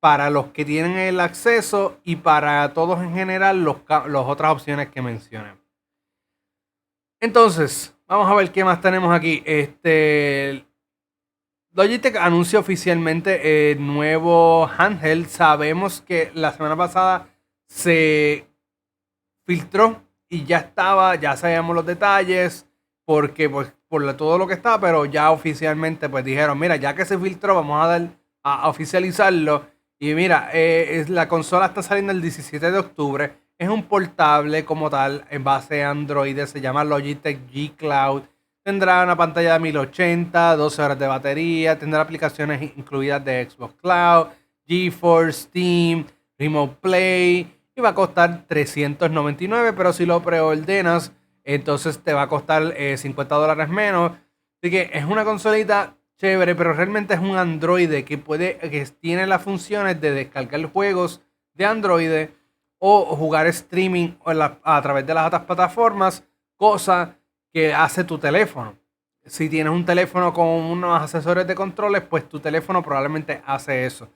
para 0.00 0.28
los 0.28 0.48
que 0.48 0.64
tienen 0.64 0.98
el 0.98 1.18
acceso 1.20 1.98
y 2.04 2.16
para 2.16 2.74
todos 2.74 3.00
en 3.00 3.14
general 3.14 3.64
las 3.64 4.24
otras 4.26 4.52
opciones 4.52 4.88
que 4.90 5.00
mencioné. 5.00 5.54
Entonces, 7.20 7.96
vamos 8.06 8.30
a 8.30 8.34
ver 8.34 8.52
qué 8.52 8.64
más 8.64 8.82
tenemos 8.82 9.14
aquí. 9.14 9.42
Este, 9.46 10.66
Logitech 11.72 12.16
anuncia 12.16 12.58
oficialmente 12.58 13.72
el 13.72 13.84
nuevo 13.84 14.68
handheld. 14.78 15.26
Sabemos 15.28 16.02
que 16.02 16.30
la 16.34 16.52
semana 16.52 16.76
pasada 16.76 17.28
se 17.66 18.46
filtró 19.46 20.03
y 20.34 20.44
ya 20.44 20.58
estaba, 20.58 21.14
ya 21.14 21.36
sabíamos 21.36 21.76
los 21.76 21.86
detalles, 21.86 22.66
porque 23.04 23.48
pues 23.48 23.72
por 23.88 24.12
todo 24.14 24.36
lo 24.36 24.48
que 24.48 24.54
está, 24.54 24.80
pero 24.80 25.04
ya 25.04 25.30
oficialmente 25.30 26.08
pues 26.08 26.24
dijeron, 26.24 26.58
mira, 26.58 26.74
ya 26.74 26.92
que 26.94 27.04
se 27.04 27.16
filtró, 27.16 27.54
vamos 27.54 27.84
a 27.84 27.86
dar 27.86 28.08
a, 28.42 28.68
oficializarlo. 28.68 29.66
Y 30.00 30.12
mira, 30.14 30.50
eh, 30.52 31.04
la 31.08 31.28
consola 31.28 31.66
está 31.66 31.84
saliendo 31.84 32.10
el 32.10 32.20
17 32.20 32.72
de 32.72 32.78
octubre. 32.78 33.32
Es 33.56 33.68
un 33.68 33.84
portable 33.84 34.64
como 34.64 34.90
tal, 34.90 35.24
en 35.30 35.44
base 35.44 35.84
a 35.84 35.90
Android, 35.90 36.36
se 36.46 36.60
llama 36.60 36.82
Logitech 36.82 37.48
G 37.48 37.76
Cloud. 37.76 38.22
Tendrá 38.64 39.04
una 39.04 39.16
pantalla 39.16 39.52
de 39.52 39.60
1080, 39.60 40.56
12 40.56 40.82
horas 40.82 40.98
de 40.98 41.06
batería, 41.06 41.78
tendrá 41.78 42.00
aplicaciones 42.00 42.60
incluidas 42.76 43.24
de 43.24 43.48
Xbox 43.48 43.74
Cloud, 43.74 44.26
GeForce, 44.66 45.42
Steam, 45.42 46.06
Remote 46.36 46.76
Play, 46.80 47.54
y 47.76 47.80
va 47.80 47.90
a 47.90 47.94
costar 47.94 48.44
399, 48.46 49.72
pero 49.72 49.92
si 49.92 50.06
lo 50.06 50.22
preordenas, 50.22 51.12
entonces 51.42 51.98
te 51.98 52.12
va 52.12 52.22
a 52.22 52.28
costar 52.28 52.74
50 52.96 53.34
eh, 53.34 53.38
dólares 53.38 53.68
menos. 53.68 54.12
Así 54.62 54.70
que 54.70 54.90
es 54.92 55.04
una 55.04 55.24
consolita 55.24 55.96
chévere, 56.16 56.54
pero 56.54 56.72
realmente 56.72 57.14
es 57.14 57.20
un 57.20 57.36
Android 57.36 58.04
que 58.04 58.18
puede, 58.18 58.58
que 58.58 58.86
tiene 59.00 59.26
las 59.26 59.42
funciones 59.42 60.00
de 60.00 60.12
descargar 60.12 60.64
juegos 60.66 61.22
de 61.54 61.66
Android 61.66 62.28
o 62.78 63.16
jugar 63.16 63.46
streaming 63.48 64.10
a 64.24 64.82
través 64.82 65.06
de 65.06 65.14
las 65.14 65.26
otras 65.26 65.42
plataformas, 65.42 66.24
cosa 66.56 67.16
que 67.52 67.74
hace 67.74 68.04
tu 68.04 68.18
teléfono. 68.18 68.76
Si 69.26 69.48
tienes 69.48 69.72
un 69.72 69.84
teléfono 69.84 70.32
con 70.32 70.46
unos 70.46 71.02
asesores 71.02 71.46
de 71.46 71.54
controles, 71.54 72.02
pues 72.02 72.28
tu 72.28 72.40
teléfono 72.40 72.82
probablemente 72.82 73.42
hace 73.46 73.86
eso 73.86 74.08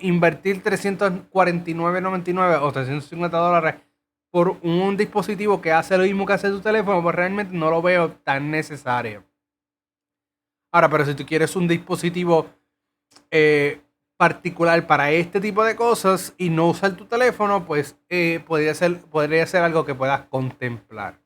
invertir 0.00 0.62
349.99 0.62 2.58
o 2.60 2.72
350 2.72 3.38
dólares 3.38 3.76
por 4.30 4.58
un 4.62 4.96
dispositivo 4.96 5.60
que 5.60 5.72
hace 5.72 5.96
lo 5.96 6.04
mismo 6.04 6.26
que 6.26 6.34
hace 6.34 6.50
tu 6.50 6.60
teléfono, 6.60 7.02
pues 7.02 7.14
realmente 7.14 7.56
no 7.56 7.70
lo 7.70 7.80
veo 7.80 8.12
tan 8.12 8.50
necesario. 8.50 9.24
Ahora, 10.72 10.88
pero 10.90 11.06
si 11.06 11.14
tú 11.14 11.24
quieres 11.24 11.56
un 11.56 11.66
dispositivo 11.66 12.46
eh, 13.30 13.80
particular 14.18 14.86
para 14.86 15.10
este 15.12 15.40
tipo 15.40 15.64
de 15.64 15.76
cosas 15.76 16.34
y 16.36 16.50
no 16.50 16.68
usar 16.68 16.96
tu 16.96 17.06
teléfono, 17.06 17.64
pues 17.64 17.96
eh, 18.08 18.42
podría, 18.46 18.74
ser, 18.74 19.00
podría 19.02 19.46
ser 19.46 19.62
algo 19.62 19.86
que 19.86 19.94
puedas 19.94 20.22
contemplar. 20.26 21.20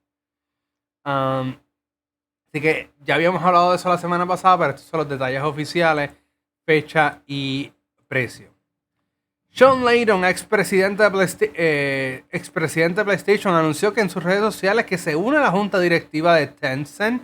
así 1.04 2.60
que 2.60 2.90
ya 3.00 3.16
habíamos 3.16 3.42
hablado 3.42 3.70
de 3.70 3.76
eso 3.76 3.88
la 3.88 3.98
semana 3.98 4.26
pasada, 4.26 4.58
pero 4.58 4.70
estos 4.70 4.86
son 4.86 4.98
los 4.98 5.08
detalles 5.08 5.42
oficiales, 5.42 6.12
fecha 6.64 7.22
y 7.26 7.72
precio. 8.12 8.54
Sean 9.48 9.86
Layton, 9.86 10.26
expresidente 10.26 11.02
de, 11.02 11.50
eh, 11.54 12.24
expresidente 12.30 13.00
de 13.00 13.04
PlayStation, 13.06 13.54
anunció 13.54 13.94
que 13.94 14.02
en 14.02 14.10
sus 14.10 14.22
redes 14.22 14.42
sociales 14.42 14.84
que 14.84 14.98
se 14.98 15.16
une 15.16 15.38
a 15.38 15.40
la 15.40 15.50
junta 15.50 15.80
directiva 15.80 16.36
de 16.36 16.46
Tencent 16.46 17.22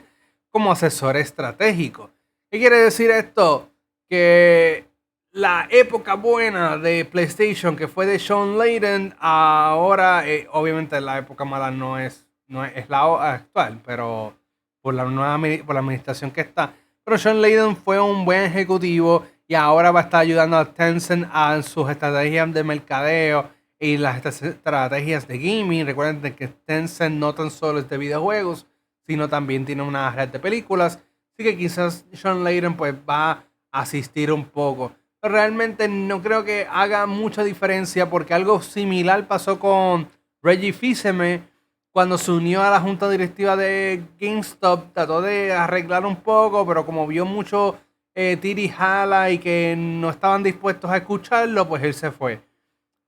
como 0.51 0.73
asesor 0.73 1.19
estratégico. 1.19 2.09
¿Qué 2.51 2.59
quiere 2.59 2.79
decir 2.79 3.11
esto? 3.11 3.69
Que 4.09 4.87
la 5.31 5.69
época 5.71 6.15
buena 6.15 6.79
de 6.79 7.05
PlayStation, 7.05 7.77
que 7.77 7.87
fue 7.87 8.07
de 8.07 8.19
Sean 8.19 8.57
Layden, 8.57 9.15
ahora, 9.21 10.27
eh, 10.27 10.49
obviamente 10.53 10.99
la 11.03 11.19
época 11.19 11.45
mala 11.45 11.71
no 11.71 11.99
es, 11.99 12.27
no 12.47 12.65
es, 12.65 12.89
la 12.89 13.35
actual, 13.35 13.83
pero 13.85 14.33
por 14.81 14.95
la 14.95 15.05
nueva 15.05 15.39
por 15.67 15.75
la 15.75 15.81
administración 15.81 16.31
que 16.31 16.41
está. 16.41 16.73
Pero 17.05 17.19
Sean 17.19 17.43
Layden 17.43 17.77
fue 17.77 18.01
un 18.01 18.25
buen 18.25 18.45
ejecutivo 18.45 19.27
y 19.49 19.55
ahora 19.55 19.91
va 19.91 20.01
a 20.01 20.03
estar 20.05 20.21
ayudando 20.21 20.59
a 20.59 20.67
Tencent 20.67 21.27
a 21.33 21.61
sus 21.63 21.89
estrategias 21.91 22.53
de 22.53 22.63
mercadeo 22.63 23.49
y 23.81 23.97
las 23.97 24.43
estrategias 24.43 25.27
de 25.27 25.39
gaming. 25.39 25.87
Recuerden 25.87 26.35
que 26.35 26.49
Tencent 26.49 27.17
no 27.17 27.35
tan 27.35 27.51
solo 27.51 27.79
es 27.79 27.89
de 27.89 27.97
videojuegos, 27.97 28.67
sino 29.07 29.27
también 29.27 29.65
tiene 29.65 29.83
una 29.83 30.11
red 30.11 30.29
de 30.29 30.39
películas. 30.39 30.97
Así 31.33 31.45
que 31.49 31.57
quizás 31.57 32.05
Sean 32.13 32.45
Layden 32.45 32.77
pues 32.77 32.95
va 33.09 33.31
a 33.31 33.81
asistir 33.81 34.31
un 34.31 34.45
poco. 34.45 34.93
Pero 35.19 35.33
realmente 35.33 35.89
no 35.89 36.21
creo 36.21 36.45
que 36.45 36.67
haga 36.71 37.07
mucha 37.07 37.43
diferencia 37.43 38.11
porque 38.11 38.35
algo 38.35 38.61
similar 38.61 39.27
pasó 39.27 39.59
con 39.59 40.09
Reggie 40.43 40.75
Fils-Aimé 40.75 41.43
cuando 41.91 42.19
se 42.19 42.33
unió 42.33 42.63
a 42.63 42.71
la 42.71 42.81
junta 42.81 43.09
directiva 43.09 43.57
de 43.57 44.05
GameStop. 44.21 44.93
Trató 44.93 45.23
de 45.23 45.55
arreglar 45.55 46.05
un 46.05 46.17
poco, 46.17 46.67
pero 46.67 46.85
como 46.85 47.07
vio 47.07 47.25
mucho 47.25 47.79
eh, 48.21 48.37
Tiri 48.37 48.69
Jala 48.69 49.31
y 49.31 49.39
que 49.39 49.77
no 49.79 50.11
estaban 50.11 50.43
dispuestos 50.43 50.91
a 50.91 50.97
escucharlo, 50.97 51.69
pues 51.69 51.85
él 51.85 51.95
se 51.95 52.11
fue. 52.11 52.41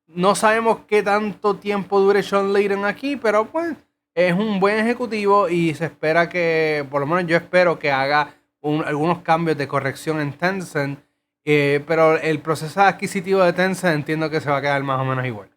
No 0.06 0.36
sabemos 0.36 0.82
qué 0.86 1.02
tanto 1.02 1.56
tiempo 1.56 1.98
dure 1.98 2.22
Sean 2.22 2.52
Layden 2.52 2.84
aquí, 2.84 3.16
pero 3.16 3.46
pues 3.46 3.76
es 4.14 4.32
un 4.32 4.60
buen 4.60 4.78
ejecutivo 4.78 5.48
y 5.48 5.74
se 5.74 5.86
espera 5.86 6.28
que, 6.28 6.86
por 6.88 7.00
lo 7.00 7.08
menos 7.08 7.26
yo 7.26 7.36
espero 7.36 7.76
que 7.76 7.90
haga 7.90 8.36
algunos 8.62 9.22
cambios 9.22 9.58
de 9.58 9.66
corrección 9.66 10.20
en 10.20 10.32
Tencent. 10.32 11.00
Eh, 11.44 11.82
pero 11.88 12.16
el 12.16 12.38
proceso 12.38 12.80
adquisitivo 12.80 13.42
de 13.42 13.52
Tencent 13.52 13.96
entiendo 13.96 14.30
que 14.30 14.40
se 14.40 14.48
va 14.48 14.58
a 14.58 14.62
quedar 14.62 14.84
más 14.84 15.00
o 15.00 15.04
menos 15.04 15.26
igual. 15.26 15.50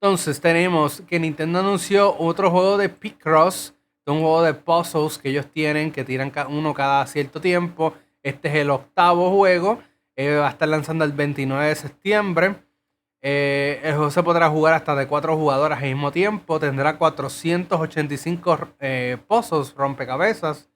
Entonces 0.00 0.40
tenemos 0.40 1.02
que 1.02 1.20
Nintendo 1.20 1.58
anunció 1.58 2.16
otro 2.18 2.50
juego 2.50 2.78
de 2.78 2.88
Picross 2.88 3.74
es 4.04 4.12
un 4.12 4.20
juego 4.20 4.42
de 4.42 4.54
puzzles 4.54 5.18
que 5.18 5.28
ellos 5.28 5.46
tienen, 5.52 5.92
que 5.92 6.04
tiran 6.04 6.32
uno 6.48 6.74
cada 6.74 7.06
cierto 7.06 7.40
tiempo. 7.40 7.94
Este 8.22 8.48
es 8.48 8.54
el 8.56 8.70
octavo 8.70 9.30
juego. 9.30 9.80
Eh, 10.16 10.36
va 10.36 10.48
a 10.48 10.50
estar 10.50 10.68
lanzando 10.68 11.04
el 11.04 11.12
29 11.12 11.68
de 11.68 11.74
septiembre. 11.76 12.56
Eh, 13.20 13.80
el 13.84 13.94
juego 13.94 14.10
se 14.10 14.22
podrá 14.24 14.48
jugar 14.48 14.74
hasta 14.74 14.96
de 14.96 15.06
cuatro 15.06 15.36
jugadores 15.36 15.78
al 15.78 15.84
mismo 15.84 16.10
tiempo. 16.10 16.58
Tendrá 16.58 16.98
485 16.98 18.74
eh, 18.80 19.18
puzzles, 19.28 19.72
rompecabezas. 19.74 20.68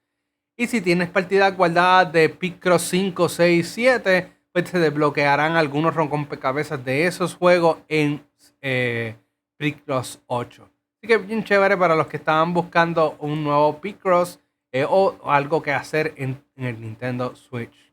Y 0.57 0.69
si 0.69 0.81
tienes 0.81 1.11
partida 1.11 1.51
guardada 1.51 2.05
de 2.05 2.29
Picross 2.29 2.83
5, 2.83 3.29
6, 3.29 3.69
7, 3.69 4.33
pues 4.53 4.69
se 4.71 4.79
desbloquearán 4.79 5.57
algunos 5.57 5.95
rompecabezas 5.97 6.83
de 6.85 7.07
esos 7.07 7.35
juegos 7.35 7.79
en 7.89 8.25
eh, 8.63 9.17
Picross 9.59 10.23
8 10.29 10.76
que 11.07 11.19
bien 11.19 11.45
chévere 11.45 11.77
para 11.77 11.95
los 11.95 12.07
que 12.07 12.17
estaban 12.17 12.53
buscando 12.53 13.17
un 13.21 13.45
nuevo 13.45 13.81
Picross 13.81 14.41
eh, 14.73 14.85
o 14.89 15.17
algo 15.25 15.63
que 15.63 15.73
hacer 15.73 16.13
en, 16.17 16.45
el 16.57 16.81
Nintendo 16.81 17.35
Switch. 17.35 17.93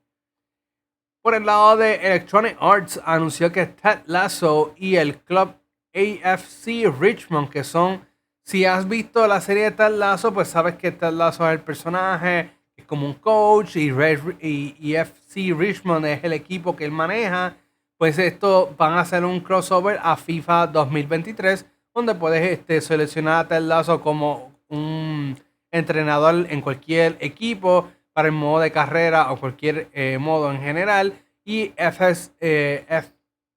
Por 1.21 1.35
el 1.35 1.45
lado 1.45 1.77
de 1.77 1.95
Electronic 1.95 2.57
Arts, 2.59 2.99
anunció 3.05 3.51
que 3.51 3.67
Ted 3.67 3.99
Lasso 4.07 4.73
y 4.75 4.97
el 4.97 5.19
club 5.19 5.55
AFC 5.93 6.91
Richmond, 6.99 7.49
que 7.49 7.63
son, 7.63 8.05
si 8.43 8.65
has 8.65 8.87
visto 8.89 9.25
la 9.27 9.39
serie 9.39 9.63
de 9.63 9.71
Ted 9.71 9.91
Lasso, 9.91 10.33
pues 10.33 10.49
sabes 10.49 10.75
que 10.75 10.91
Ted 10.91 11.13
Lasso 11.13 11.47
es 11.47 11.53
el 11.53 11.61
personaje, 11.61 12.51
es 12.75 12.85
como 12.85 13.05
un 13.05 13.13
coach, 13.13 13.77
y, 13.77 13.93
y, 14.79 14.95
FC 14.95 15.53
Richmond 15.57 16.05
es 16.05 16.23
el 16.23 16.33
equipo 16.33 16.75
que 16.75 16.83
él 16.83 16.91
maneja. 16.91 17.55
Pues 17.97 18.17
esto 18.17 18.73
van 18.77 18.93
a 18.93 19.01
hacer 19.01 19.23
un 19.23 19.39
crossover 19.39 19.99
a 20.03 20.17
FIFA 20.17 20.67
2023 20.67 21.65
donde 21.93 22.15
puedes 22.15 22.41
este, 22.41 22.81
seleccionar 22.81 23.45
a 23.45 23.47
Ted 23.47 23.61
Lasso 23.61 24.01
como 24.01 24.51
un 24.69 25.37
entrenador 25.71 26.47
en 26.49 26.61
cualquier 26.61 27.17
equipo 27.19 27.87
para 28.13 28.27
el 28.27 28.33
modo 28.33 28.61
de 28.61 28.71
carrera 28.71 29.31
o 29.31 29.37
cualquier 29.37 29.89
eh, 29.93 30.17
modo 30.19 30.51
en 30.51 30.61
general. 30.61 31.13
Y 31.43 31.73
FS, 31.75 32.31
eh, 32.39 32.85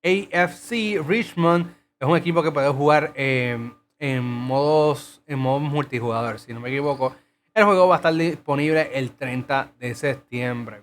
AFC 0.03 1.07
Richmond 1.07 1.67
es 1.99 2.09
un 2.09 2.17
equipo 2.17 2.43
que 2.43 2.53
puede 2.53 2.69
jugar 2.71 3.13
em, 3.15 3.73
en 3.99 4.23
modos 4.23 5.23
en 5.27 5.39
modos 5.39 5.63
multijugador, 5.63 6.39
si 6.39 6.53
no 6.53 6.61
me 6.61 6.69
equivoco. 6.69 7.15
El 7.55 7.65
juego 7.65 7.89
va 7.89 7.97
a 7.97 7.99
estar 7.99 8.15
disponible 8.15 8.91
el 8.93 9.13
30 9.13 9.73
de 9.79 9.95
septiembre. 9.95 10.83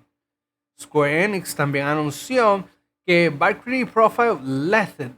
Square 0.79 1.23
Enix 1.23 1.55
también 1.55 1.85
anunció 1.85 2.67
que 3.05 3.29
Valkyrie 3.29 3.85
Profile 3.85 4.39
Lethal, 4.43 5.13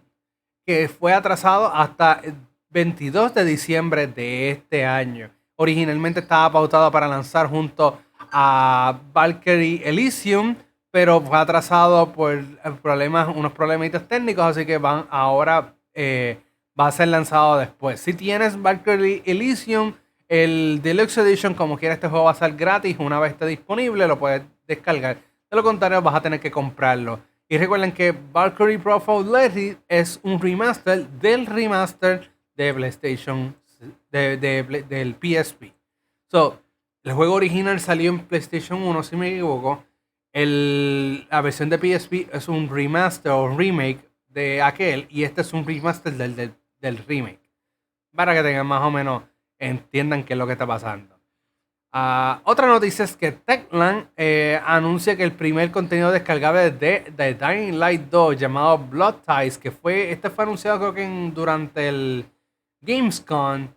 que 0.65 0.89
fue 0.89 1.13
atrasado 1.13 1.73
hasta 1.73 2.21
el 2.23 2.35
22 2.69 3.33
de 3.33 3.45
diciembre 3.45 4.07
de 4.07 4.51
este 4.51 4.85
año. 4.85 5.29
Originalmente 5.55 6.19
estaba 6.19 6.51
pautado 6.51 6.91
para 6.91 7.07
lanzar 7.07 7.47
junto 7.47 7.99
a 8.31 8.99
Valkyrie 9.13 9.81
Elysium, 9.87 10.55
pero 10.91 11.21
fue 11.21 11.37
atrasado 11.37 12.11
por 12.11 12.43
problemas, 12.81 13.29
unos 13.33 13.53
problemitas 13.53 14.07
técnicos, 14.07 14.43
así 14.45 14.65
que 14.65 14.77
van 14.77 15.05
ahora 15.09 15.75
eh, 15.93 16.37
va 16.79 16.87
a 16.87 16.91
ser 16.91 17.07
lanzado 17.07 17.57
después. 17.57 17.99
Si 18.01 18.13
tienes 18.13 18.61
Valkyrie 18.61 19.23
Elysium, 19.25 19.93
el 20.27 20.81
Deluxe 20.81 21.19
Edition, 21.19 21.53
como 21.53 21.77
quiera, 21.77 21.93
este 21.93 22.07
juego 22.07 22.25
va 22.25 22.31
a 22.31 22.35
ser 22.35 22.55
gratis. 22.55 22.97
Una 22.99 23.19
vez 23.19 23.33
esté 23.33 23.45
disponible, 23.45 24.07
lo 24.07 24.19
puedes 24.19 24.41
descargar. 24.67 25.17
De 25.49 25.55
lo 25.55 25.63
contrario, 25.63 26.01
vas 26.01 26.15
a 26.15 26.21
tener 26.21 26.39
que 26.39 26.51
comprarlo. 26.51 27.19
Y 27.47 27.57
recuerden 27.57 27.91
que 27.91 28.11
Valkyrie 28.11 28.79
Profile 28.79 29.25
Larry 29.25 29.77
es 29.87 30.19
un 30.23 30.39
remaster 30.39 31.07
del 31.07 31.45
remaster 31.45 32.31
de 32.55 32.73
PlayStation, 32.73 33.55
del 34.09 35.15
PSP. 35.21 35.73
So, 36.27 36.59
el 37.03 37.13
juego 37.13 37.35
original 37.35 37.79
salió 37.79 38.09
en 38.09 38.25
PlayStation 38.25 38.81
1, 38.81 39.03
si 39.03 39.15
me 39.15 39.29
equivoco. 39.29 39.83
la 40.33 41.41
versión 41.41 41.69
de 41.69 41.77
PSP 41.77 42.33
es 42.33 42.47
un 42.47 42.67
remaster 42.67 43.31
o 43.31 43.55
remake 43.55 44.09
de 44.27 44.63
aquel. 44.63 45.05
Y 45.09 45.23
este 45.23 45.41
es 45.41 45.53
un 45.53 45.65
remaster 45.65 46.13
del, 46.13 46.55
del 46.79 46.97
remake. 46.97 47.51
Para 48.15 48.33
que 48.33 48.41
tengan 48.41 48.65
más 48.65 48.81
o 48.81 48.89
menos 48.89 49.21
entiendan 49.59 50.23
qué 50.23 50.33
es 50.33 50.39
lo 50.39 50.47
que 50.47 50.53
está 50.53 50.65
pasando. 50.65 51.14
Ah, 51.97 52.41
otra 52.43 52.67
noticia 52.67 53.05
es 53.05 53.15
que 53.15 53.31
Techland 53.31 54.09
eh, 54.17 54.59
anuncia 54.65 55.15
que 55.15 55.23
el 55.23 55.31
primer 55.31 55.71
contenido 55.71 56.11
descargable 56.11 56.71
de, 56.71 57.05
de 57.15 57.33
Dying 57.35 57.79
Light 57.79 58.09
2 58.09 58.35
llamado 58.35 58.77
Blood 58.79 59.15
Ties, 59.25 59.57
que 59.57 59.71
fue, 59.71 60.11
este 60.11 60.29
fue 60.29 60.43
anunciado 60.43 60.77
creo 60.77 60.93
que 60.93 61.31
durante 61.33 61.87
el 61.87 62.25
Gamescom, 62.81 63.69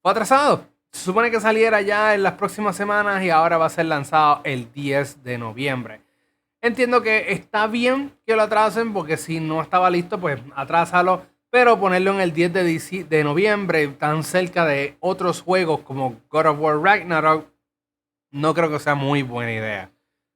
fue 0.00 0.10
atrasado. 0.10 0.64
Se 0.90 1.04
supone 1.04 1.30
que 1.30 1.42
saliera 1.42 1.82
ya 1.82 2.14
en 2.14 2.22
las 2.22 2.32
próximas 2.32 2.74
semanas 2.74 3.22
y 3.22 3.28
ahora 3.28 3.58
va 3.58 3.66
a 3.66 3.68
ser 3.68 3.84
lanzado 3.84 4.40
el 4.44 4.72
10 4.72 5.22
de 5.22 5.36
noviembre. 5.36 6.00
Entiendo 6.62 7.02
que 7.02 7.32
está 7.32 7.66
bien 7.66 8.14
que 8.24 8.34
lo 8.34 8.44
atrasen 8.44 8.94
porque 8.94 9.18
si 9.18 9.40
no 9.40 9.60
estaba 9.60 9.90
listo, 9.90 10.18
pues 10.18 10.40
atrásalo 10.56 11.20
pero 11.50 11.80
ponerlo 11.80 12.12
en 12.12 12.20
el 12.20 12.32
10 12.32 12.52
de, 12.52 13.06
de 13.08 13.24
noviembre, 13.24 13.88
tan 13.88 14.22
cerca 14.22 14.66
de 14.66 14.96
otros 15.00 15.40
juegos 15.40 15.80
como 15.80 16.20
God 16.28 16.46
of 16.46 16.60
War 16.60 16.80
Ragnarok, 16.80 17.46
no 18.30 18.54
creo 18.54 18.70
que 18.70 18.78
sea 18.78 18.94
muy 18.94 19.22
buena 19.22 19.52
idea. 19.52 19.90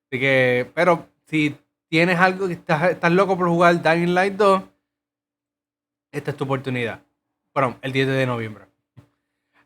Así 0.06 0.20
que, 0.20 0.70
pero 0.74 1.06
si 1.26 1.56
tienes 1.88 2.18
algo 2.18 2.46
que 2.46 2.54
estás, 2.54 2.90
estás 2.90 3.12
loco 3.12 3.36
por 3.36 3.48
jugar 3.48 3.82
Dying 3.82 4.14
Light 4.14 4.34
2, 4.34 4.62
esta 6.12 6.30
es 6.30 6.36
tu 6.36 6.44
oportunidad. 6.44 7.02
Bueno, 7.54 7.76
el 7.82 7.92
10 7.92 8.08
de 8.08 8.26
noviembre. 8.26 8.64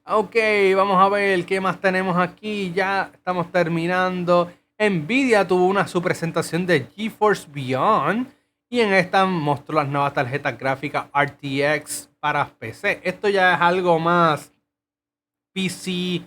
Ok, 0.05 0.37
vamos 0.77 1.03
a 1.03 1.09
ver 1.09 1.45
qué 1.45 1.61
más 1.61 1.81
tenemos 1.81 2.17
aquí. 2.17 2.73
Ya 2.73 3.11
estamos 3.13 3.51
terminando. 3.51 4.53
Nvidia 4.79 5.47
tuvo 5.49 5.67
una 5.67 5.89
su 5.89 6.01
presentación 6.01 6.67
de 6.67 6.87
GeForce 6.95 7.49
Beyond 7.51 8.29
y 8.69 8.81
en 8.81 8.93
esta 8.93 9.27
mostró 9.27 9.77
las 9.77 9.89
nuevas 9.89 10.13
tarjetas 10.13 10.57
gráficas 10.59 11.07
RTX 11.13 12.11
para 12.21 12.47
PC. 12.47 13.01
Esto 13.03 13.29
ya 13.29 13.55
es 13.55 13.61
algo 13.61 13.99
más 13.99 14.53
PC 15.53 16.23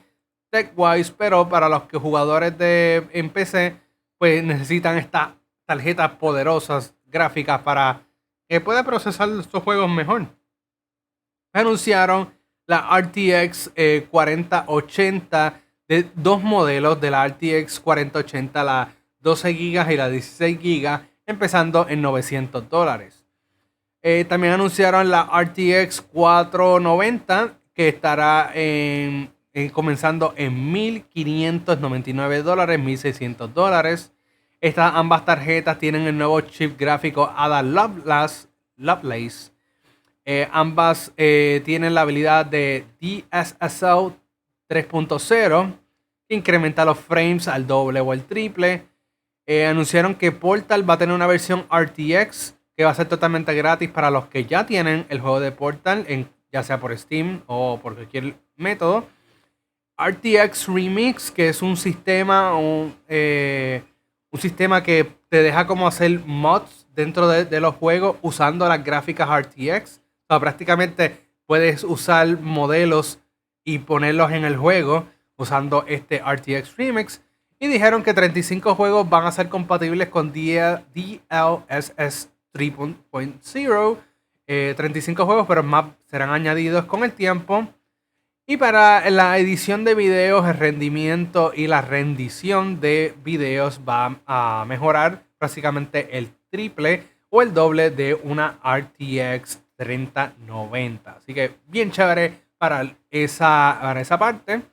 tech-wise, 0.49 1.13
pero 1.17 1.47
para 1.47 1.69
los 1.69 1.83
que 1.83 1.97
jugadores 1.97 2.57
de 2.57 3.07
en 3.11 3.29
PC 3.29 3.75
pues 4.17 4.43
necesitan 4.43 4.97
estas 4.97 5.29
tarjetas 5.65 6.11
poderosas 6.11 6.93
gráficas 7.05 7.61
para 7.61 8.01
que 8.47 8.59
pueda 8.59 8.83
procesar 8.83 9.29
estos 9.29 9.63
juegos 9.63 9.89
mejor. 9.89 10.25
Anunciaron 11.53 12.31
la 12.67 12.87
RTX 12.99 13.71
4080 14.09 15.47
eh, 15.47 15.53
de 15.87 16.09
dos 16.15 16.43
modelos 16.43 16.99
de 17.01 17.11
la 17.11 17.27
RTX 17.27 17.79
4080, 17.79 18.63
la 18.63 18.93
12 19.21 19.53
GB 19.53 19.91
y 19.91 19.97
la 19.97 20.09
16 20.09 20.59
GB 20.59 20.99
empezando 21.25 21.87
en 21.87 22.01
900 22.01 22.69
dólares. 22.69 23.25
Eh, 24.01 24.25
también 24.25 24.53
anunciaron 24.53 25.09
la 25.09 25.23
RTX 25.23 26.01
490 26.01 27.53
que 27.73 27.89
estará 27.89 28.51
en, 28.53 29.31
comenzando 29.73 30.33
en 30.37 30.71
1599 30.71 32.43
dólares, 32.43 32.79
1600 32.79 33.53
dólares. 33.53 34.13
Estas 34.61 34.93
ambas 34.95 35.25
tarjetas 35.25 35.77
tienen 35.79 36.03
el 36.03 36.17
nuevo 36.17 36.41
chip 36.41 36.79
gráfico 36.79 37.31
Ada 37.35 37.63
Lovelace. 37.63 39.51
Eh, 40.25 40.47
ambas 40.51 41.11
eh, 41.17 41.61
tienen 41.65 41.93
la 41.93 42.01
habilidad 42.01 42.45
de 42.45 42.85
DSSL 43.01 44.13
3.0 44.69 45.73
que 46.27 46.35
incrementa 46.35 46.85
los 46.85 46.99
frames 46.99 47.47
al 47.47 47.65
doble 47.65 47.99
o 48.01 48.11
al 48.11 48.23
triple 48.25 48.85
eh, 49.51 49.65
anunciaron 49.65 50.13
que 50.13 50.31
Portal 50.31 50.87
va 50.87 50.93
a 50.93 50.97
tener 50.99 51.15
una 51.15 51.25
versión 51.25 51.65
RTX 51.71 52.55
que 52.77 52.85
va 52.85 52.91
a 52.91 52.93
ser 52.93 53.07
totalmente 53.07 53.55
gratis 53.55 53.89
para 53.89 54.11
los 54.11 54.27
que 54.27 54.45
ya 54.45 54.67
tienen 54.67 55.07
el 55.09 55.19
juego 55.19 55.39
de 55.39 55.51
Portal, 55.51 56.05
en, 56.07 56.29
ya 56.51 56.61
sea 56.61 56.79
por 56.79 56.95
Steam 56.95 57.41
o 57.47 57.79
por 57.81 57.95
cualquier 57.95 58.35
método. 58.55 59.07
RTX 59.99 60.67
Remix, 60.67 61.29
que 61.29 61.49
es 61.49 61.61
un 61.61 61.75
sistema, 61.75 62.53
eh, 63.09 63.83
un 64.31 64.39
sistema 64.39 64.81
que 64.81 65.11
te 65.27 65.43
deja 65.43 65.67
como 65.67 65.87
hacer 65.87 66.21
mods 66.25 66.87
dentro 66.95 67.27
de, 67.27 67.59
los 67.59 67.75
juegos 67.75 68.15
usando 68.21 68.67
las 68.67 68.83
gráficas 68.83 69.29
RTX. 69.29 69.97
O 69.97 70.27
sea, 70.29 70.39
prácticamente 70.39 71.17
puedes 71.45 71.83
usar 71.83 72.39
modelos 72.39 73.19
y 73.65 73.79
ponerlos 73.79 74.31
en 74.31 74.45
el 74.45 74.55
juego 74.55 75.05
usando 75.35 75.83
este 75.87 76.19
RTX 76.19 76.77
Remix. 76.77 77.21
Y 77.59 77.67
dijeron 77.67 78.03
que 78.03 78.13
35 78.13 78.75
juegos 78.75 79.09
van 79.09 79.25
a 79.25 79.31
ser 79.33 79.49
compatibles 79.49 80.07
con 80.07 80.31
DLSS 80.31 80.85
3.0. 82.53 83.97
35 84.75 85.25
juegos, 85.25 85.45
pero 85.47 85.61
más 85.61 85.85
serán 86.07 86.31
añadidos 86.31 86.85
con 86.85 87.03
el 87.03 87.11
tiempo. 87.11 87.67
Y 88.51 88.57
para 88.57 89.07
la 89.11 89.37
edición 89.37 89.83
de 89.83 89.93
videos, 89.93 90.47
el 90.47 90.57
rendimiento 90.57 91.51
y 91.55 91.67
la 91.67 91.81
rendición 91.81 92.81
de 92.81 93.13
videos 93.23 93.81
va 93.87 94.21
a 94.25 94.65
mejorar 94.67 95.21
prácticamente 95.37 96.17
el 96.17 96.31
triple 96.49 97.03
o 97.29 97.43
el 97.43 97.53
doble 97.53 97.91
de 97.91 98.15
una 98.15 98.57
RTX 98.63 99.59
3090. 99.75 101.11
Así 101.11 101.35
que 101.35 101.57
bien 101.67 101.91
chévere 101.91 102.41
para 102.57 102.91
esa, 103.11 103.77
para 103.79 104.01
esa 104.01 104.17
parte. 104.17 104.63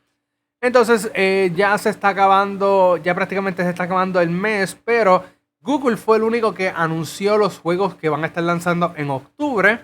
Entonces 0.62 1.11
eh, 1.12 1.53
ya 1.55 1.77
se 1.77 1.91
está 1.91 2.09
acabando, 2.09 2.97
ya 2.97 3.15
prácticamente 3.15 3.62
se 3.62 3.69
está 3.69 3.83
acabando 3.83 4.23
el 4.23 4.31
mes, 4.31 4.75
pero 4.87 5.23
Google 5.61 5.99
fue 5.99 6.17
el 6.17 6.23
único 6.23 6.55
que 6.55 6.71
anunció 6.71 7.37
los 7.37 7.59
juegos 7.59 7.95
que 7.97 8.09
van 8.09 8.25
a 8.25 8.29
estar 8.29 8.43
lanzando 8.43 8.95
en 8.97 9.11
octubre 9.11 9.81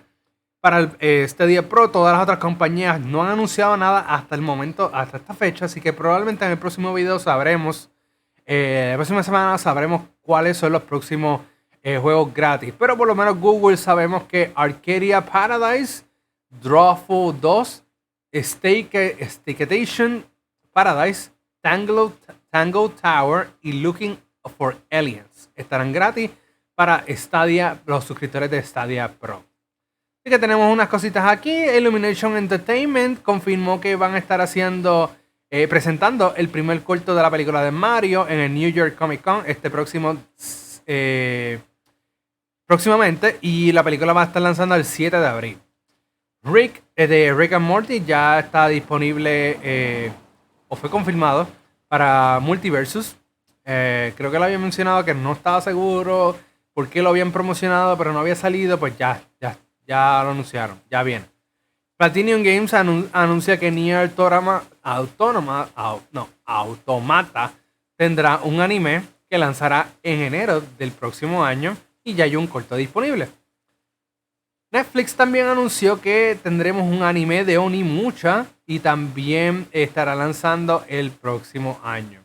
para 0.63 0.79
el, 0.79 0.91
este 1.01 1.47
día 1.47 1.69
Pro. 1.69 1.91
Todas 1.91 2.15
las 2.15 2.23
otras 2.23 2.39
compañías 2.39 3.01
no 3.01 3.23
han 3.23 3.31
anunciado 3.31 3.77
nada 3.77 4.01
hasta 4.01 4.37
el 4.37 4.43
momento, 4.43 4.91
hasta 4.95 5.17
esta 5.17 5.35
fecha, 5.35 5.65
así 5.65 5.81
que 5.81 5.93
probablemente 5.93 6.45
en 6.45 6.53
el 6.53 6.59
próximo 6.59 6.95
video 6.95 7.19
sabremos, 7.19 7.91
eh, 8.47 8.89
la 8.93 8.97
próxima 8.97 9.23
semana 9.25 9.59
sabremos 9.59 10.03
cuáles 10.23 10.57
son 10.57 10.73
los 10.73 10.83
próximos 10.83 11.41
eh, 11.83 11.99
juegos 11.99 12.33
gratis. 12.33 12.73
Pero 12.79 12.97
por 12.97 13.09
lo 13.09 13.15
menos 13.17 13.39
Google 13.39 13.77
sabemos 13.77 14.23
que 14.23 14.53
Arcadia 14.55 15.21
Paradise, 15.21 16.05
Drawful 16.49 17.41
2, 17.41 17.85
Stake, 18.33 19.19
Paradise, 20.73 21.33
Tango, 21.61 22.13
Tango 22.51 22.89
Tower 22.89 23.51
y 23.63 23.73
Looking 23.73 24.17
for 24.57 24.77
Aliens. 24.91 25.51
Estarán 25.57 25.93
gratis 25.93 26.31
para 26.77 27.05
Stadia, 27.09 27.81
los 27.85 28.05
suscriptores 28.05 28.49
de 28.49 28.63
Stadia 28.63 29.09
Pro. 29.09 29.52
Que 30.25 30.39
tenemos 30.39 30.73
unas 30.73 30.89
cositas 30.89 31.27
aquí. 31.27 31.51
Illumination 31.51 32.37
Entertainment 32.37 33.23
confirmó 33.23 33.81
que 33.81 33.97
van 33.97 34.15
a 34.15 34.19
estar 34.19 34.41
haciendo, 34.41 35.11
eh, 35.51 35.67
presentando 35.67 36.35
el 36.37 36.49
primer 36.49 36.83
corto 36.83 37.15
de 37.15 37.23
la 37.23 37.31
película 37.31 37.63
de 37.63 37.71
Mario 37.71 38.27
en 38.29 38.39
el 38.39 38.55
New 38.55 38.71
York 38.71 38.97
Comic 38.97 39.23
Con 39.23 39.43
este 39.47 39.69
próximo, 39.69 40.17
eh, 40.87 41.59
próximamente. 42.67 43.39
Y 43.41 43.73
la 43.73 43.83
película 43.83 44.13
va 44.13 44.23
a 44.23 44.27
estar 44.27 44.41
lanzando 44.41 44.75
el 44.75 44.85
7 44.85 45.19
de 45.19 45.27
abril. 45.27 45.59
Rick, 46.45 46.83
eh, 46.97 47.07
de 47.07 47.35
Rick 47.35 47.55
and 47.55 47.67
Morty, 47.67 48.05
ya 48.05 48.39
está 48.39 48.69
disponible 48.69 50.13
o 50.69 50.77
fue 50.77 50.89
confirmado 50.89 51.47
para 51.87 52.39
Multiversus. 52.41 53.15
Eh, 53.67 54.15
creo 54.17 54.31
que 54.31 54.39
lo 54.39 54.47
había 54.47 54.59
mencionado 54.59 55.05
que 55.05 55.13
no 55.13 55.33
estaba 55.33 55.61
seguro 55.61 56.35
por 56.73 56.89
qué 56.89 57.03
lo 57.03 57.11
habían 57.11 57.31
promocionado, 57.31 57.99
pero 57.99 58.15
no 58.15 58.21
había 58.21 58.35
salido, 58.35 58.79
pues 58.79 58.97
ya, 58.97 59.21
ya, 59.87 60.23
lo 60.25 60.31
anunciaron, 60.31 60.81
ya 60.91 61.03
viene. 61.03 61.27
Platinum 61.97 62.43
Games 62.43 62.75
anuncia 62.75 63.61
que 63.61 63.71
Nier 63.71 64.11
Autónoma, 64.83 65.69
no, 66.11 66.29
Automata 66.45 67.53
tendrá 67.97 68.41
un 68.43 68.61
anime 68.61 69.03
que 69.31 69.39
lanzará 69.39 69.89
en 70.03 70.21
enero 70.21 70.63
del 70.79 70.91
próximo 70.91 71.45
año 71.45 71.77
y 72.03 72.15
ya 72.15 72.25
hay 72.25 72.35
un 72.37 72.49
corto 72.49 72.77
disponible. 72.77 73.29
Netflix 74.73 75.15
también 75.15 75.47
anunció 75.47 76.01
que 76.01 76.37
tendremos 76.43 76.91
un 76.91 77.03
anime 77.03 77.45
de 77.45 77.59
Onimucha 77.59 78.47
y 78.67 78.79
también 78.79 79.69
estará 79.71 80.15
lanzando 80.15 80.85
el 80.89 81.11
próximo 81.11 81.79
año. 81.85 82.25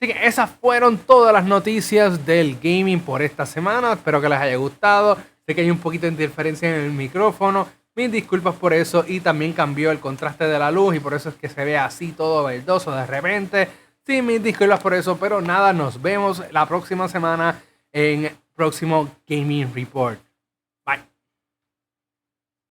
Así 0.00 0.12
que 0.12 0.26
esas 0.26 0.50
fueron 0.50 0.98
todas 0.98 1.32
las 1.32 1.44
noticias 1.44 2.26
del 2.26 2.56
gaming 2.56 3.00
por 3.00 3.22
esta 3.22 3.46
semana. 3.46 3.92
Espero 3.92 4.20
que 4.20 4.28
les 4.28 4.38
haya 4.38 4.56
gustado. 4.56 5.18
Sé 5.46 5.54
que 5.54 5.60
hay 5.60 5.70
un 5.70 5.78
poquito 5.78 6.06
de 6.06 6.12
interferencia 6.12 6.68
en 6.68 6.84
el 6.84 6.90
micrófono. 6.90 7.68
Mis 7.94 8.10
disculpas 8.10 8.54
por 8.54 8.72
eso 8.72 9.04
y 9.06 9.20
también 9.20 9.52
cambió 9.52 9.90
el 9.90 10.00
contraste 10.00 10.44
de 10.44 10.58
la 10.58 10.70
luz 10.70 10.96
y 10.96 11.00
por 11.00 11.14
eso 11.14 11.28
es 11.28 11.34
que 11.34 11.48
se 11.48 11.64
ve 11.64 11.76
así 11.76 12.12
todo 12.12 12.44
verdoso 12.44 12.90
de 12.92 13.06
repente. 13.06 13.68
Sí, 14.06 14.22
mis 14.22 14.42
disculpas 14.42 14.80
por 14.80 14.94
eso, 14.94 15.16
pero 15.18 15.40
nada, 15.40 15.72
nos 15.72 16.00
vemos 16.00 16.42
la 16.50 16.66
próxima 16.66 17.08
semana 17.08 17.62
en 17.92 18.30
próximo 18.54 19.08
Gaming 19.28 19.72
Report. 19.74 20.23